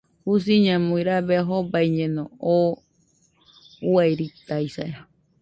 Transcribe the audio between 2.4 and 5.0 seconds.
oo uairitaisa